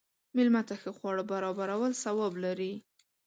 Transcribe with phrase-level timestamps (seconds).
[0.35, 2.73] مېلمه ته ښه خواړه برابرول ثواب لري.